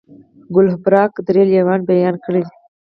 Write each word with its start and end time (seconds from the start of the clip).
کوهلبرګ 0.53 1.11
درې 1.27 1.41
لیولونه 1.49 1.85
بیان 1.89 2.15
کړي 2.25 2.41
دي. 2.47 2.53